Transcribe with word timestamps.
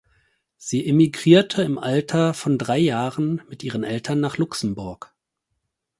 Sie 0.57 0.83
emigrierte 0.87 1.61
im 1.61 1.77
Alter 1.77 2.33
von 2.33 2.57
drei 2.57 2.79
Jahren 2.79 3.43
mit 3.49 3.61
ihren 3.63 3.83
Eltern 3.83 4.19
nach 4.19 4.37
Luxemburg. 4.39 5.13